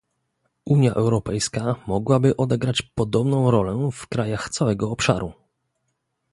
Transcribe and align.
Unia 0.65 0.93
Europejska 0.93 1.75
mogłaby 1.87 2.37
odegrać 2.37 2.81
podobną 2.81 3.51
rolę 3.51 3.89
w 3.93 4.07
krajach 4.07 4.49
całego 4.49 4.91
obszaru 4.91 5.33